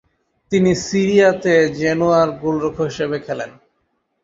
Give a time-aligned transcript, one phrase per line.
[0.51, 3.51] তিনি সিরি আ-তে জেনোয়া-র গোলরক্ষক হিসেবে খেলেন।